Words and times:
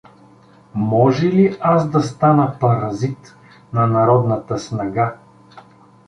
Може 0.73 1.27
ли 1.31 1.57
аз 1.61 1.89
да 1.89 2.01
стана 2.01 2.57
паразит 2.59 3.35
на 3.73 3.87
народната 3.87 4.57
снага? 4.59 5.17